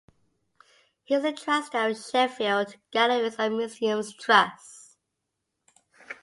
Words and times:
He 1.03 1.13
is 1.13 1.23
a 1.23 1.31
trustee 1.31 1.77
of 1.77 1.95
Sheffield 1.95 2.77
Galleries 2.89 3.35
and 3.37 3.55
Museums 3.55 4.11
Trust. 4.15 4.97